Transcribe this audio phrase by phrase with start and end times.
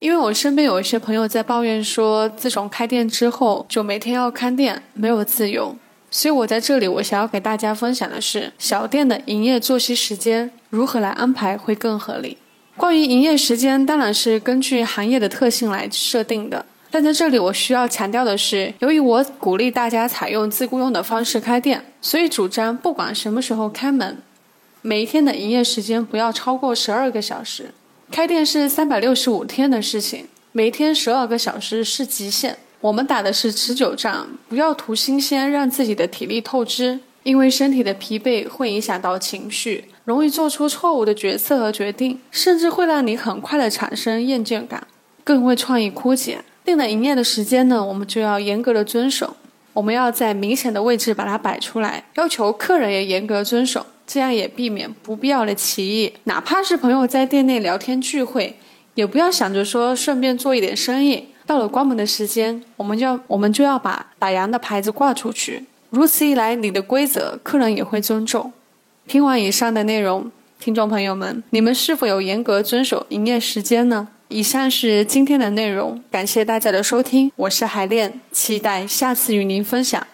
[0.00, 5.74] 因为我身边有一些朋友在抱怨说，自从开店之后，就每天要看店，没有自由。
[6.08, 12.38] 所以我在这里，我想要给大家分享的是，小店的营业作息时间如何来安排会更合理。
[12.76, 16.64] 关于营业时间，当然是根据行业的特性来设定的。
[16.92, 24.18] 但在这里，我需要强调的是，由于我鼓励大家采用自雇佣的方式开店，所以主张不管什么时候开门，
[24.80, 27.72] 每一天的营业时间不要超过十二个小时。
[28.10, 32.56] 开店是三百六十五天的事情，每天十二个小时是极限。
[32.80, 37.00] 我们打的是持久战，不要图新鲜，让自己的体力透支。
[37.24, 44.86] 因为身体的疲惫会影响到情绪，容易做出错误的决策和决定，甚至会让你很快的产生厌倦感，
[45.22, 46.42] 更会创意枯竭。
[46.64, 49.36] 定了营业的时间呢，我们就要严格的遵守。
[49.78, 53.86] 我们要在明显的位置把它摆出来，要求客人也严格遵守。
[54.04, 58.56] 这样也避免不必要的歧义，哪怕是朋友在店内聊天聚会，
[58.94, 61.28] 也不要想着说顺便做一点生意。
[61.46, 65.64] 到了关门的时间，我们就要我们就要把打烊的牌子挂出去。
[65.90, 68.52] 如此一来，你的规则客人也会尊重。
[69.06, 74.08] 听完以上的内容，听众朋友们，你们是否有严格遵守营业时间呢？
[74.30, 80.06] 以上是今天的内容，感谢大家的收听，我是海恋，期待下次与您分享。